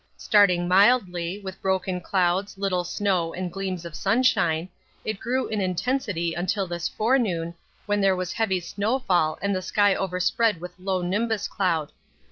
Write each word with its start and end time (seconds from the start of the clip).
Starting 0.17 0.67
mildly, 0.67 1.37
with 1.43 1.61
broken 1.61 2.01
clouds, 2.01 2.57
little 2.57 2.83
snow, 2.83 3.35
and 3.35 3.53
gleams 3.53 3.85
of 3.85 3.93
sunshine, 3.93 4.67
it 5.05 5.19
grew 5.19 5.47
in 5.47 5.61
intensity 5.61 6.33
until 6.33 6.65
this 6.65 6.89
forenoon, 6.89 7.53
when 7.85 8.01
there 8.01 8.15
was 8.15 8.33
heavy 8.33 8.59
snowfall 8.59 9.37
and 9.43 9.55
the 9.55 9.61
sky 9.61 9.93
overspread 9.93 10.59
with 10.59 10.71
low 10.79 11.03
nimbus 11.03 11.47
cloud. 11.47 11.91